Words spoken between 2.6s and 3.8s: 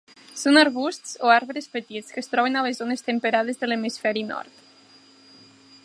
a les zones temperades de